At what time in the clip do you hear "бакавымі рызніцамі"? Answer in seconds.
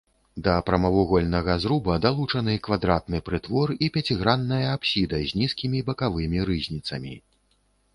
5.93-7.13